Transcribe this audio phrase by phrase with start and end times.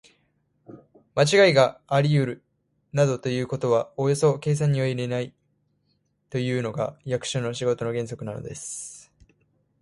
[1.13, 2.43] まちがいがありうる
[2.91, 5.31] などということはおよそ計算には入れない
[6.31, 9.11] というのが、役所の仕事の原則なのです。